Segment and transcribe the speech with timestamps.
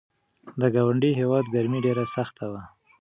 [0.61, 2.61] د ګاونډي هیواد ګرمي ډېره سخته وه.